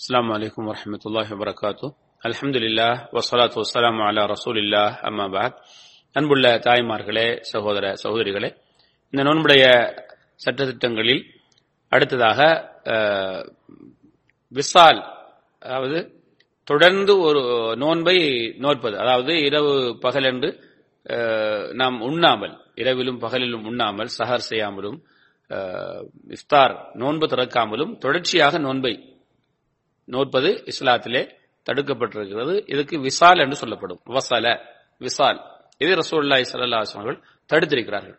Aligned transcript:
அஸ்லாம் 0.00 0.28
வலைக்கம் 0.28 0.68
வரமத்துல்லாஹி 0.70 1.32
வபரகாத்து 1.34 1.86
அலமதுல்லா 2.22 2.86
வசலாத்து 3.12 3.54
வசலாம் 3.54 3.98
அலா 4.00 4.22
ரசூலில்லா 4.26 4.84
அம்மாபாத் 5.02 5.58
அன்புள்ள 6.16 6.58
தாய்மார்களே 6.58 7.40
சகோதர 7.40 7.92
சகோதரிகளே 8.02 8.50
இந்த 9.10 9.22
நோன்புடைய 9.22 9.64
சட்டத்திட்டங்களில் 10.44 11.22
அடுத்ததாக 11.88 12.38
விசால் 14.48 15.00
அதாவது 15.58 16.00
தொடர்ந்து 16.64 17.18
ஒரு 17.18 17.42
நோன்பை 17.76 18.16
நோற்பது. 18.58 18.98
அதாவது 18.98 19.34
இரவு 19.40 19.98
பகல் 20.00 20.24
என்று 20.24 20.50
நாம் 21.72 22.00
உண்ணாமல் 22.00 22.64
இரவிலும் 22.74 23.20
பகலிலும் 23.20 23.64
உண்ணாமல் 23.64 24.08
சஹர் 24.18 24.48
செய்யாமலும் 24.50 24.98
இஃப்தார் 26.28 26.76
நோன்பு 26.94 27.26
திறக்காமலும் 27.26 27.98
தொடர்ச்சியாக 27.98 28.58
நோன்பை 28.58 28.94
நோற்பது 30.14 30.50
இஸ்லாத்திலே 30.72 31.22
தடுக்கப்பட்டிருக்கிறது. 31.66 32.54
இதுக்கு 32.72 32.96
விசால் 33.06 33.42
என்று 33.44 33.56
சொல்லப்படும். 33.62 34.00
வசல 34.16 34.46
விசால். 35.06 35.38
இது 35.84 35.92
ரசூல்லாய் 36.02 36.46
ஸல்லல்லாஹு 36.50 36.96
அவர்கள் 36.98 37.20
தடுத்திருக்கிறார்கள். 37.50 38.18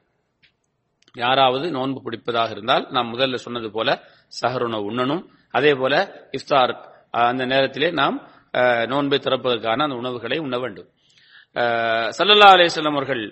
யாராவது 1.15 1.65
நோன்பு 1.77 1.99
பிடிப்பதாக 2.05 2.49
இருந்தால் 2.55 2.85
நாம் 2.95 3.11
முதல்ல 3.13 3.39
சொன்னது 3.45 3.69
போல 3.77 3.89
சஹர் 4.39 4.65
உணவு 4.67 4.85
உண்ணணும். 4.91 5.23
அதே 5.57 5.71
போல 5.81 5.93
இஃப்தார் 6.37 6.73
அந்த 7.29 7.43
நேரத்திலே 7.53 7.89
நாம் 8.01 8.17
நோன்பை 8.91 9.17
திறப்பதற்கான 9.25 9.83
அந்த 9.87 9.97
உணவுகளை 10.01 10.37
உண்ண 10.45 10.55
வேண்டும். 10.63 10.89
சல்லல்லா 12.17 12.49
ஸல்லல்லாஹு 12.75 12.95
அவர்கள் 12.95 13.23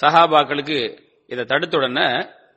சஹாபாக்களுக்கு 0.00 0.78
இதை 1.32 1.44
தடுத்த 1.52 1.78
உடனே 1.80 2.08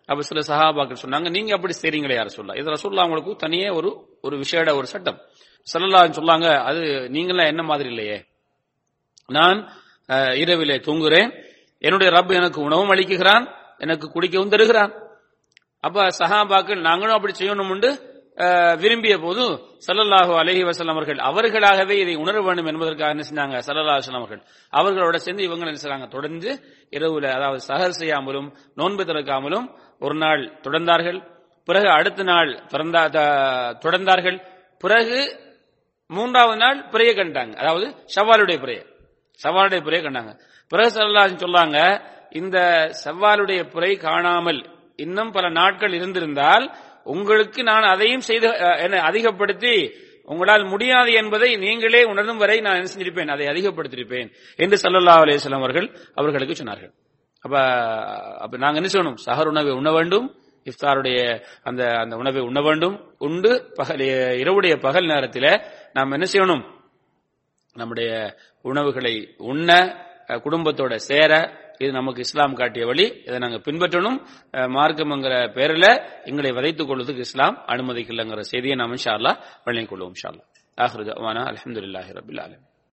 அப்ப 0.10 0.22
சில 0.30 0.40
சஹாபாக்கள் 0.50 1.02
சொன்னாங்க 1.04 1.30
நீங்க 1.36 1.52
அப்படி 1.58 1.74
செய்றீங்களே 1.82 2.16
யார 2.18 2.30
சொல்ல? 2.38 2.54
இது 2.60 2.74
ரசூல்லா 2.76 3.04
அவங்களுக்கு 3.04 3.34
தனியே 3.44 3.68
ஒரு 3.80 3.90
ஒரு 4.26 4.36
விஷேட 4.44 4.70
ஒரு 4.80 4.88
சட்டம். 4.94 5.20
ஸல்லல்லாஹு 5.68 6.18
சொல்லாங்க 6.20 6.48
அது 6.70 6.82
நீங்களாம் 7.16 7.52
என்ன 7.54 7.64
மாதிரி 7.72 7.90
இல்லையே? 7.94 8.18
நான் 9.30 9.60
இரவிலே 10.42 10.78
தூங்குகிறேன் 10.88 11.30
என்னுடைய 11.84 12.10
ரப் 12.18 12.32
எனக்கு 12.40 12.60
உணவும் 12.68 12.92
அளிக்குகிறான் 12.94 13.46
எனக்கு 13.86 14.06
குடிக்கவும் 14.16 14.54
தருகிறான். 14.54 14.94
அப்ப 15.84 16.08
சஹாபாக்கள் 16.22 16.82
நாங்களும் 16.88 17.18
அப்படி 17.18 17.34
செய்யணும் 17.40 17.72
உண்டு 17.74 17.90
விரும்பிய 18.80 19.18
போது 19.18 19.42
சல்லல்லாஹு 19.88 20.34
அலஹி 20.40 20.64
வசலம் 20.64 20.92
அவர்கள் 20.92 21.18
அவர்களாகவே 21.18 22.00
இதை 22.00 22.16
உணர 22.16 22.42
வேண்டும் 22.42 22.66
என்பதற்காக 22.66 23.12
என்ன 23.12 23.24
செஞ்சாங்க? 23.32 23.60
ஸல்லல்லாஹு 23.68 24.00
அலைஹி 24.00 24.14
அவர்கள் 24.14 24.42
அவர்களோட 24.72 25.16
சேர்ந்து 25.16 25.44
இவங்க 25.44 25.66
என்ன 25.66 25.80
செய்றாங்க? 25.84 26.08
தொடர்ந்து 26.08 26.60
இரவுல 26.92 27.26
அதாவது 27.32 27.62
சகர் 27.68 27.98
செய்யாமலும் 28.00 28.54
நோன்பு 28.76 29.04
திறக்காமலும் 29.04 29.68
ஒரு 30.00 30.16
நாள் 30.16 30.60
தொடர்ந்தார்கள். 30.68 31.24
பிறகு 31.66 31.90
அடுத்த 31.90 32.24
நாள் 32.24 32.60
திறந்தா 32.68 33.10
த- 33.10 33.80
தொடர்ந்தார்கள். 33.86 34.42
பிறகு 34.80 35.40
மூன்றாவது 36.08 36.58
நாள் 36.58 36.86
பிறைய 36.92 37.16
கண்டாங்க. 37.16 37.56
அதாவது 37.56 37.96
சவாலுடைய 38.16 38.60
பிறைய. 38.60 38.86
சவாலுடைய 39.44 39.82
பிறைய 39.82 40.02
கண்டாங்க. 40.02 40.40
பிறகு 40.70 41.00
ஸல்லல்லாஹு 41.00 41.36
சொல்லாங்க 41.36 42.02
இந்த 42.30 42.58
செவ்வாலுடைய 43.06 43.70
பிறை 43.70 43.96
காணாமல் 43.96 44.78
இன்னும் 44.96 45.32
பல 45.32 45.50
நாட்கள் 45.50 45.94
இருந்திருந்தால் 45.94 46.76
உங்களுக்கு 47.06 47.64
நான் 47.64 47.92
அதையும் 47.94 48.26
செய்து 48.30 48.48
என்னை 48.48 48.84
என்ன 48.86 49.02
அதிகப்படுத்தி 49.10 49.74
உங்களால் 50.28 50.64
முடியாது 50.64 51.12
என்பதை 51.14 51.56
நீங்களே 51.56 52.02
உணரும் 52.04 52.38
வரை 52.38 52.58
நான் 52.60 52.76
என்ன 52.76 52.90
செஞ்சிருப்பேன்? 52.94 53.32
அதை 53.32 53.46
அதிகப்படுத்தியிருப்பேன் 53.48 54.30
என்று 54.56 54.78
சல்லல்லா 54.84 55.16
அலைஹி 55.24 55.54
அவர்கள் 55.54 55.88
அவர்களுக்கு 56.16 56.56
சொன்னார்கள். 56.60 56.92
அப்ப 57.46 57.56
அப்ப 58.44 58.58
நாங்க 58.58 58.80
என்ன 58.80 58.90
செய்யணும்? 58.94 59.18
சஹர் 59.26 59.48
உணவை 59.48 59.72
உண்ண 59.72 59.92
வேண்டும் 59.92 60.28
இஃப்தாருடைய 60.66 61.20
அந்த 61.64 61.82
அந்த 62.04 62.16
உணவை 62.16 62.42
உண்ண 62.42 62.62
வேண்டும் 62.62 62.96
உண்டு 63.18 63.52
பகல் 63.76 64.04
இரவுடைய 64.44 64.74
பகல் 64.80 65.06
நேரத்தில் 65.06 65.52
நாம் 65.94 66.12
என்ன 66.12 66.26
செய்யணும்? 66.34 66.64
நம்முடைய 67.76 68.12
உணவுகளை 68.62 69.36
உண்ண 69.38 69.70
குடும்பத்தோட 70.46 70.96
சேர 70.96 71.32
இது 71.80 71.92
நமக்கு 71.92 72.24
இஸ்லாம் 72.28 72.56
காட்டிய 72.60 72.86
வழி. 72.86 73.06
இதை 73.28 73.38
நாங்கள் 73.38 73.64
பின்பற்றணும். 73.68 74.18
மார்க்கம்ங்கிற 74.78 75.36
பேரில் 75.58 75.92
எங்களை 76.30 76.52
வதைத்துக் 76.52 76.90
கொள்வதற்கு 76.90 77.26
இஸ்லாம் 77.28 77.58
அனுமதிக்கலைங்கிற 77.68 78.40
செய்தியை 78.52 78.76
நாம் 78.82 79.02
ஷார்லா 79.06 79.34
வழங்கிக் 79.64 79.92
கொள்வோம் 79.92 80.18
ஷார்லா 80.22 80.44
அல்லாஹ். 80.78 81.48
அலமதுல்லாஹி 81.52 82.12
ரபில் 82.20 82.42
ஆலமி 82.46 82.68